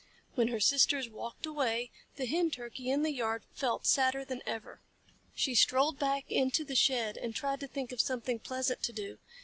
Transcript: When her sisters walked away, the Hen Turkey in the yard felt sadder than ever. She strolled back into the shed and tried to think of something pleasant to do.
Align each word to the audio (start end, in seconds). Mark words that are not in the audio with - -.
When 0.33 0.47
her 0.47 0.59
sisters 0.59 1.07
walked 1.07 1.45
away, 1.45 1.91
the 2.15 2.25
Hen 2.25 2.49
Turkey 2.49 2.89
in 2.89 3.03
the 3.03 3.13
yard 3.13 3.43
felt 3.53 3.85
sadder 3.85 4.25
than 4.25 4.41
ever. 4.47 4.81
She 5.35 5.53
strolled 5.53 5.99
back 5.99 6.23
into 6.27 6.65
the 6.65 6.73
shed 6.73 7.17
and 7.17 7.35
tried 7.35 7.59
to 7.59 7.67
think 7.67 7.91
of 7.91 8.01
something 8.01 8.39
pleasant 8.39 8.81
to 8.81 8.93
do. 8.93 9.19